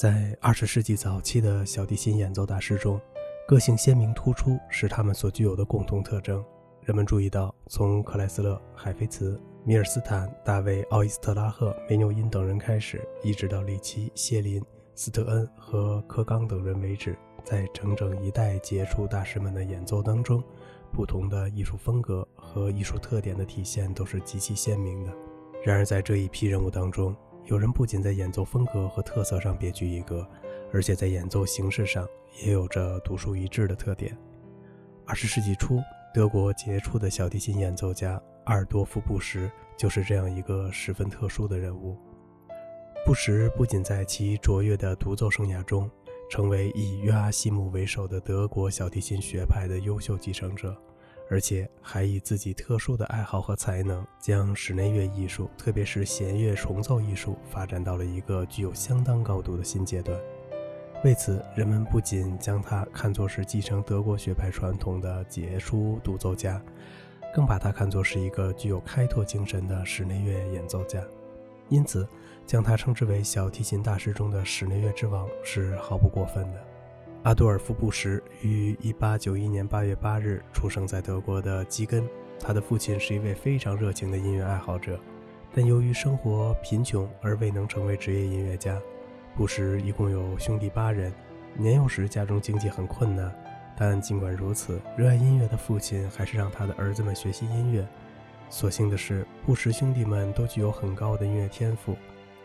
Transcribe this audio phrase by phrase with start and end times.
[0.00, 2.98] 在二十世纪早期的小提琴演奏大师中，
[3.46, 6.42] 个性鲜明突出是他们所具有的共同特征。
[6.80, 17.14] 人们注意到，从克莱斯勒、海菲茨、米尔斯坦、大卫·奥伊斯特拉赫、梅纽因等人开始，一直到里奇、谢林、斯特恩和科冈等人为止，
[17.44, 20.42] 在整整一代杰出大师们的演奏当中，
[20.94, 25.12] 不同的艺术风格和艺术特点的体现都是极其鲜明的。
[25.62, 30.26] 然而，在这一批人物当中，有人不仅在演奏风格和特色上别具一格，
[30.72, 32.06] 而且在演奏形式上
[32.44, 34.16] 也有着独树一帜的特点。
[35.04, 35.80] 二十世纪初，
[36.14, 41.96] 德国杰出的小提琴演奏家阿尔多夫·布什就是这样一个十分特殊的人物。
[43.04, 45.90] 布什不仅在其卓越的独奏生涯中，
[46.30, 50.76] 成为以约阿希姆为首的德国小提琴学派的优秀继承者。
[51.30, 60.18] 而且还以自己特殊的爱好和才能，将室内乐艺术，特别是弦乐重奏艺术，发展到了一个具有相当高度的新阶段。
[61.04, 66.60] 为此，人们不仅将他看作是继承德国学派传统的杰出独奏家，
[67.32, 71.00] 更把他看作是一个具有开拓精神的室内乐演奏家。
[71.68, 72.06] 因此，
[72.44, 76.69] 将他称之为小提琴大师中的室内乐之王是毫不过分的。
[77.22, 82.08] 阿多尔夫·布什于1891年8月8日出生在德国的基根。
[82.38, 84.98] 他的父亲是一位非常热情的音乐爱好者，
[85.54, 88.80] 但由于生活贫穷而未能成为职业音乐家。
[89.36, 91.12] 布什一共有兄弟八人。
[91.54, 93.30] 年幼时家中经济很困难，
[93.76, 97.86] 但尽管如此，热爱音乐的父亲还是让他的儿子们学习音乐。
[98.48, 101.94] 所幸的是，布什兄弟们都具有很高的音乐天赋。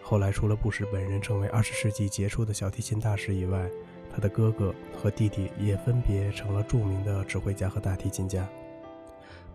[0.02, 3.70] 后来，除了布什本人成为20世纪杰出的小提琴大师以外，
[4.14, 8.48] 他的哥哥和弟弟也分别成了著名的指挥家和大提琴家。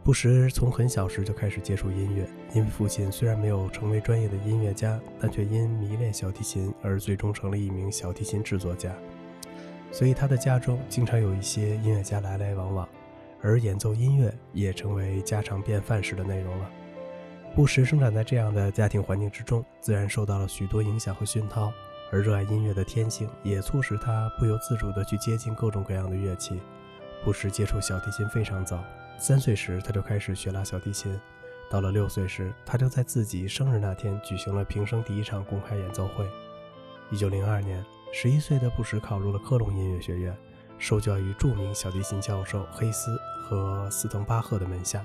[0.02, 8.94] 布什从很小时就开始接触音乐，因为父亲虽然没有成为专业的音乐家，但却因迷恋小提琴而最终成了一名小提琴制作家。
[9.92, 12.88] 所以他的家中经常有一些音乐家来来往往，
[13.42, 16.70] 而演奏音乐也成为家常便饭式的内容了。
[17.54, 21.70] 布什生长在这样的家庭环境之中，自然受到了许多影响和熏陶。
[22.10, 26.60] 而热爱音乐的天性也促使他不由自主地去接近各种各样的乐器。
[27.24, 28.82] 布什接触小提琴非常早，
[29.18, 31.18] 三岁时他就开始学拉小提琴。
[31.70, 36.28] 到了六岁时，他就在自己生日那天举行了平生第一场公开演奏会。
[37.10, 40.36] 一九零二年，十一岁的布什考入了科隆音乐学院，
[40.78, 45.04] 受教于著名小提琴教授黑斯和斯滕巴赫的门下。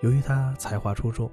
[0.00, 1.30] 由于他才华出众，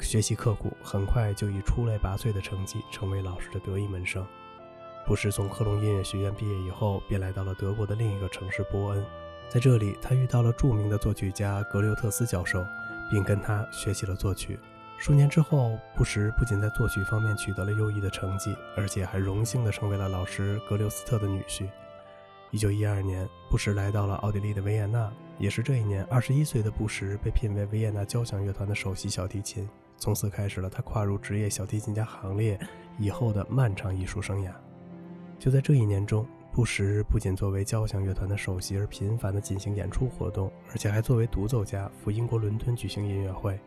[0.00, 4.24] 学习刻苦，很快就以出类拔萃的成绩成为老师的得意门生。
[5.06, 9.04] 布什从科隆音乐学院毕业以后，便来到了德国的另一个城市波恩。
[9.50, 12.64] 在这里，他遇到了著名的作曲家格留特斯教授，
[13.10, 14.58] 并跟他学习了作曲。
[14.96, 21.68] 数年之后，布什不仅在作曲方面取得了优异的成绩，而且还荣幸地成为了老师格留斯特的女婿。
[22.52, 25.12] 1912年，布什来到了奥地利的维也纳。
[25.36, 32.58] 也是这一年，21岁的布什被聘为维也纳交响乐团的首席小提琴，从此开始了他跨入职业小提琴家行列
[32.98, 34.50] 以后的漫长艺术生涯。
[35.44, 43.60] 就在这一年中，布什不仅作为交响乐团的首席而频繁地进行演出活动，而且还作为独奏家赴英国伦敦举行音乐会。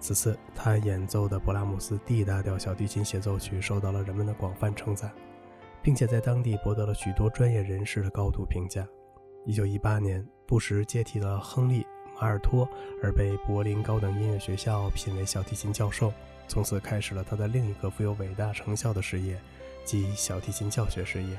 [0.00, 5.12] 此次他演奏的勃拉姆斯 D 大调小提琴协奏曲受到了人们的广泛称赞，
[5.84, 8.84] 并且在当地博得了许多专业人士的高度评价。
[9.46, 11.82] 1918年，布什接替了亨利·
[12.20, 12.68] 马尔托，
[13.00, 16.12] 而被柏林高等音乐学校聘为小提琴教授，
[16.48, 19.38] 从此开始了他的另一个富有伟大成效的事业。
[19.84, 21.38] 及小提琴教学事业。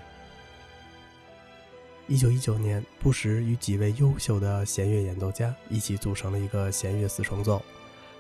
[2.07, 7.61] 一九一九年，布什与几位优秀的弦乐演奏家一起组成了一个弦乐四重奏。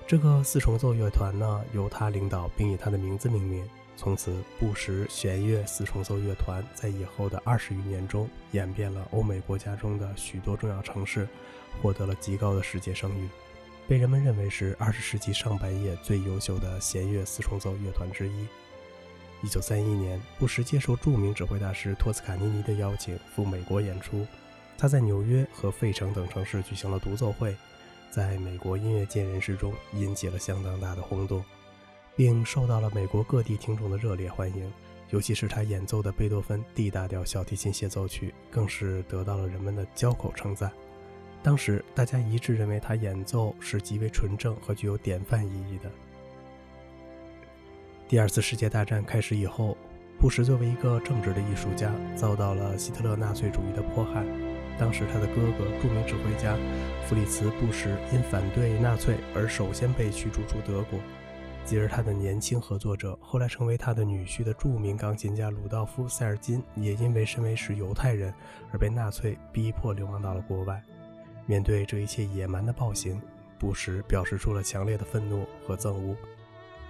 [0.07, 3.67] 这个四重奏乐团呢，由他领导，并以他的名字命名。
[3.97, 11.27] 从此，布什弦乐四重奏乐团在以后的二十余年中，演遍了欧美国家中的许多重要城市，
[11.81, 13.29] 获得了极高的世界声誉，
[13.87, 18.45] 被人们认为是二十世纪上半叶最优秀的弦乐四重奏乐团之一。
[19.45, 24.25] 一九三一年，布什接受著名指挥大师托斯卡尼尼的邀请赴美国演出。
[24.75, 27.55] 他在纽约和费城等城市举行了独奏会，
[28.09, 31.45] 在美国音乐界人士中引起了相当大的轰动，
[32.15, 34.73] 并受到了美国各地听众的热烈欢迎。
[35.11, 40.71] 尤其是他演奏的贝多芬 D 大调小提琴协奏曲，更是得到了人们的交口称赞。
[41.43, 45.91] 当时大家一致认为他演奏是极为纯正和具有典范意义的。
[48.07, 49.75] 第二次世界大战开始以后，
[50.19, 54.23] 布什作为一个正直的艺术家，遭到了希特勒纳粹主义的迫害。
[54.77, 56.55] 当时，他的哥哥著名指挥家
[57.07, 60.99] 弗里茨·布什因反对纳粹而首先被驱逐出德国。
[61.63, 68.31] 继而他的年轻合作者，后来成为他的女婿的著名钢琴家鲁道夫·塞尔金，也因为身为是犹太人
[68.71, 70.79] 而被纳粹逼迫流亡到了国外。
[71.47, 73.19] 面对这一切野蛮的暴行，
[73.57, 76.15] 布什表示出了强烈的愤怒和憎恶。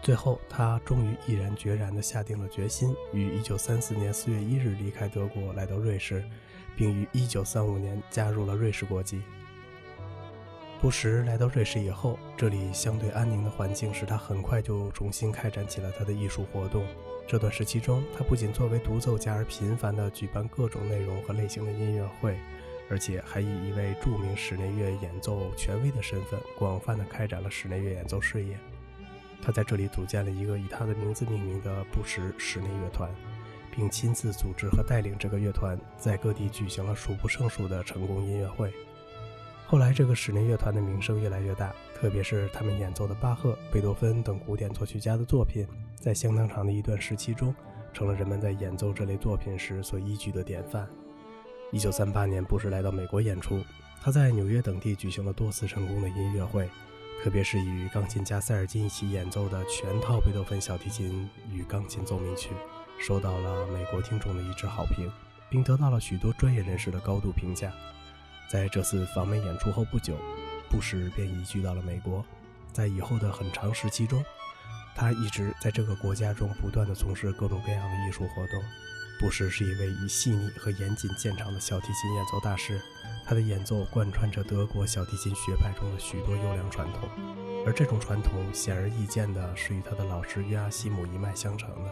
[0.05, 6.23] 最后，他终于毅然决然地下定了决心，于1934年4月1日离开德国，来到瑞士，
[6.77, 9.23] 并于1935年加入了瑞士国籍。
[10.79, 16.85] 布什来到瑞士以后，这里相对安宁的环境使他很快就重新开展起了他的艺术活动。
[17.27, 22.37] 这段时期中，他不仅作为独奏家而频繁地举办各种内容和类型的音乐会，
[22.91, 28.55] 而且还以一位著名室内乐演奏权威的身份，广泛地开展了室内乐演奏事业。
[29.45, 33.07] 他在这里组建了一个以他的名字命名的布什室内乐团，
[33.69, 38.73] 并亲自组织和带领这个乐团在各地举行了数不胜数的成功音乐会。
[39.67, 47.53] 后来，这个室内乐团的名声越来越大，特别是他们演奏的巴赫、贝多芬等古典作曲家的作品，在相当长的一段时期中，
[47.93, 50.87] 成了人们在演奏这类作品时所依据的典范。
[51.71, 53.61] 1938年，布什来到美国演出，
[54.01, 56.67] 他在纽约等地举行了多次成功的音乐会。
[57.23, 62.51] 特别是与钢琴家塞尔金一起演奏的全套贝多芬小提琴与钢琴奏鸣曲，
[62.99, 65.11] 受到了美国听众的一致好评，
[65.49, 67.71] 并得到了许多专业人士的高度评价。
[68.47, 70.15] 在这次访美演出后不久，
[70.69, 72.23] 布什便移居到了美国。
[72.71, 74.23] 在以后的很长时期中，
[74.95, 78.63] 他一直在这个国家中不断地从事各种各样的艺术活动。
[79.19, 82.79] 布什是一位以细腻和严谨见长的小提琴演奏大师。
[83.27, 87.09] 他的演奏贯穿着德国小提琴学派中的许多优良传统，
[87.65, 91.89] 而这种传统显而易见的是与他的老师约阿希姆一脉相承的，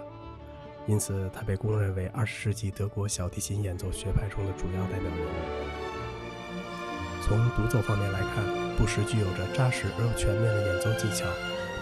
[0.85, 5.31] 因此他被公认为二十世纪德国小提琴演奏学派中的主要代表人物。
[7.23, 8.45] 从独奏方面来看，
[8.77, 11.25] 布什具有着扎实而又全面的演奏技巧，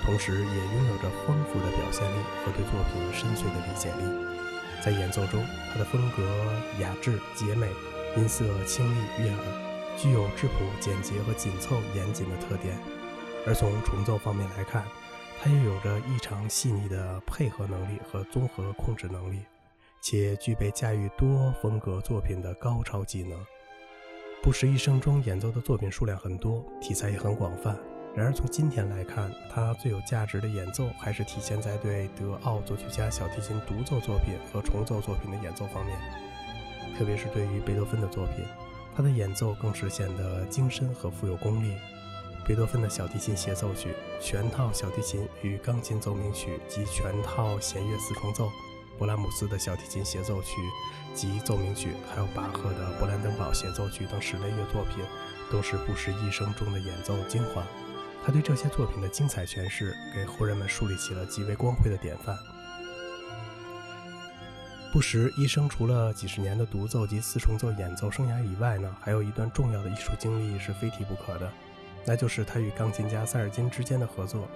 [0.05, 2.15] 同时也拥有着丰富的表现力
[2.45, 4.07] 和对作品深邃的理解力。
[4.81, 5.43] 在演奏中，
[5.73, 6.23] 他的风格
[6.79, 7.67] 雅致洁美。
[8.17, 12.77] 音色清丽悦耳，具有质朴、简洁和紧凑、严谨的特点。
[13.47, 14.83] 而从重奏方面来看，
[15.41, 19.39] 它又有着异常细腻的配合能力和综合控制能力，
[20.01, 23.39] 且具备驾驭多风格作品的高超技能。
[24.43, 27.79] 布什一生中演奏的作品数量很多，题材也很广泛。
[28.13, 35.97] 然而从今天来看，他最有价值的演奏还是体现在对德奥作曲家小提琴独奏作品和重奏作品的演奏方面。
[36.97, 38.45] 特别是对于贝多芬的作品，
[38.95, 41.75] 他的演奏更是显得精深和富有功力。
[42.47, 48.49] 贝多芬的小提琴协奏曲、全套小提琴与钢琴奏鸣曲及全套弦乐四重奏，
[48.99, 50.55] 勃拉姆斯的小提琴协奏曲
[51.13, 55.05] 及奏鸣曲，还有巴赫的勃兰登堡协奏曲等室内乐作品，
[55.51, 57.63] 都是布什一生中的演奏精华。
[58.25, 62.37] 他对这些作品的精彩诠释，给后人们树立起了极为光辉的典范。
[64.91, 71.49] 布什一生除了几十年的独奏及四重奏演奏生涯以外呢，还有一段重要的艺术经历是非提不可的，
[72.05, 74.49] 那就是他与钢琴家塞尔金之间的合作。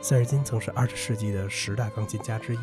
[0.00, 2.58] 塞尔金曾是二十世纪的十大钢琴家之一，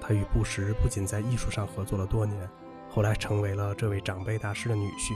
[0.00, 2.48] 他与布什不仅在艺术上合作了多年，
[2.88, 5.12] 后来成为了这位长辈大师的女婿。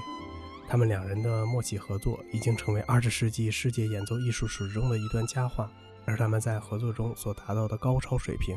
[0.69, 5.71] 他们两人的默契合作已经成为二十世纪世界演奏艺术史中的一段佳话，
[6.05, 8.55] 而他们在合作中所达到的高超水平。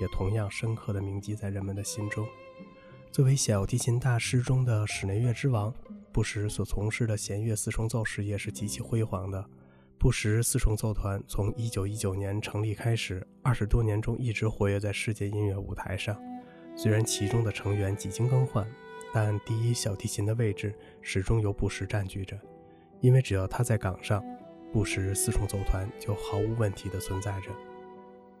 [0.00, 2.26] 也同样深刻地铭记在人们的心中。
[3.12, 5.72] 作为小提琴大师中的室内乐之王，
[6.12, 9.44] 布什所从事的弦乐四重奏事业是极其辉煌的。
[9.98, 16.14] 布什四重奏团从1919年成立开始，二十多年中一直活跃在世界音乐舞台上。
[16.76, 18.70] 虽然其中的成员几经更换，
[19.14, 22.38] 但第一小提琴的位置始终由布什占据着，
[23.00, 24.22] 因为只要他在岗上，
[24.70, 27.50] 布什四重奏团就毫无问题地存在着。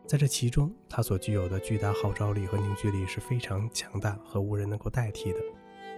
[0.06, 5.38] 在这其中，他所具有的巨大号召力和凝聚力是非常强大和无人能够代替的。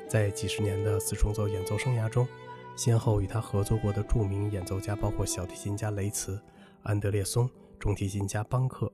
[0.08, 2.26] 在几十年的四重奏演奏生涯中，
[2.74, 6.40] 先后与他合作过的著名演奏家包括小提琴家雷茨、
[6.84, 7.48] 安德烈松、
[7.78, 8.90] 中提琴家邦克、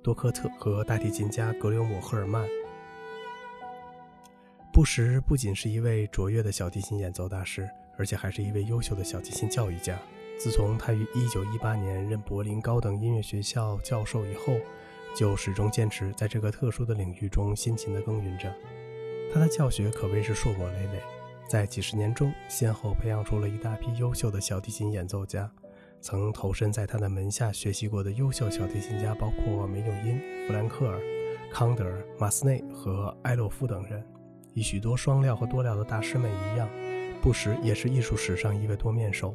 [0.00, 2.46] 多科特和大提琴家格留姆·赫尔曼。
[4.72, 9.98] 布什不仅是一位卓越的小提琴演奏大师，而且还是一位优秀的小提琴教育家。
[10.38, 14.56] 自从他于1918年任柏林高等音乐学校教授以后，
[15.14, 18.52] 就始终坚持在这个特殊的领域中辛勤地耕耘着。
[19.32, 21.00] 他的教学可谓是硕果累累，
[21.48, 25.50] 在几十年中，先后培养出了一大批优秀的小提琴演奏家。
[26.00, 31.00] 曾投身在他的门下学习过的优秀小提琴家包括梅纽因、弗兰克尔、
[31.52, 34.04] 康德尔、马斯内和埃洛夫等人。
[34.54, 36.68] 与许多双料和多料的大师们一样，
[37.22, 39.32] 布什也是艺术史上一位多面手。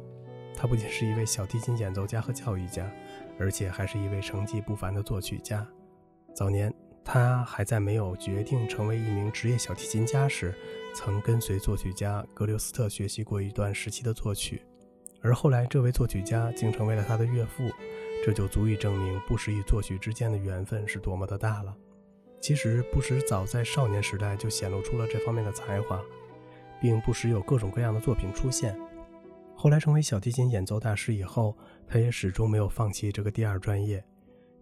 [0.54, 2.90] 他不仅是一位小提琴演奏家和教育家，
[3.38, 5.66] 而且还是一位成绩不凡的作曲家。
[6.34, 6.72] 早年，
[7.04, 10.54] 他还在没有决定成为一名职业小提琴家时，
[10.94, 14.62] 曾跟随作曲家格留斯特学习过一段时期的作曲。
[15.20, 17.70] 而后来，这位作曲家竟成为了他的岳父，
[18.24, 21.74] 这就足以证明布什与作曲之间的缘分是多么的大了。
[22.40, 26.00] 其实，布什早在少年时代就显露出了这方面的才华，
[26.80, 28.78] 并不时有各种各样的作品出现。
[29.60, 31.52] 后来成为小提琴演奏大师以后，
[31.84, 34.00] 他也始终没有放弃这个第二专业，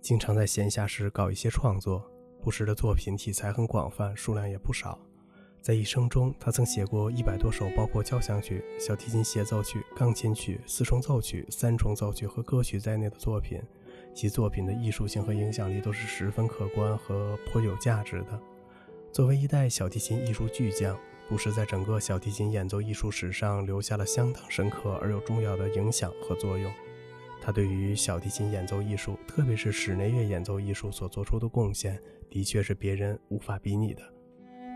[0.01, 2.03] 经常在闲暇时搞一些创作。
[2.43, 4.99] 布什的作品题材很广泛，数量也不少。
[5.61, 13.61] 在一生中，他曾写过一百多首，包括交响曲、小提琴协奏曲、钢琴曲、四重奏曲、三重奏曲和歌曲在内的作品，
[14.15, 18.41] 其作品的艺术性和影响力都是十分可观和颇有价值的。
[19.13, 26.73] 作为一代小提琴艺术巨匠，布什在整个小提琴演奏艺术史上留下了相当深刻而又重要的影响和作用。
[27.41, 34.03] 他对于小提琴演奏艺术，特别是室内乐演奏艺术所做出的贡献，的确是别人无法比拟的。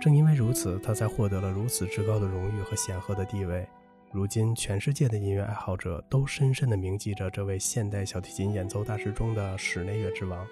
[0.01, 3.67] 正因为如此，他才获得了如此至高的荣誉和显赫的地位。
[4.13, 10.47] 如今，全世界的音乐爱好者都深深地铭记着这位现代小提琴演奏大师中的室内乐之王。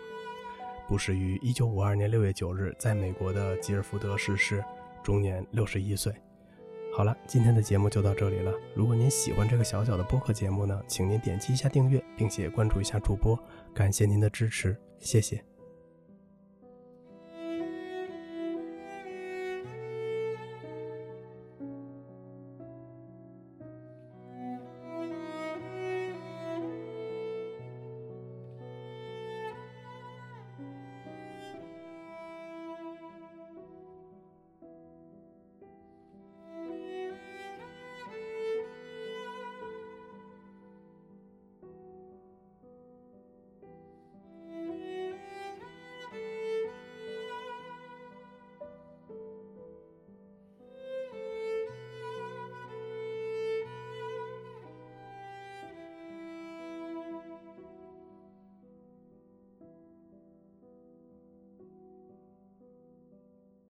[0.86, 4.64] 布什于1952年6月9日在美国的吉尔福德逝世，
[5.08, 6.12] 终年六十一岁。
[6.94, 8.52] 好了，今天的节目就到这里了。
[8.74, 13.38] 如果您喜欢这个小小的播客节目呢，请您点击一下订阅，并且关注一下主播，
[13.72, 15.42] 感谢您的支持，谢谢。